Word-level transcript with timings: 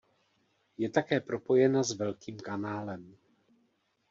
Je 0.77 0.89
také 0.89 1.21
propojena 1.21 1.83
s 1.83 1.91
Velkým 1.91 2.37
kanálem. 2.39 3.17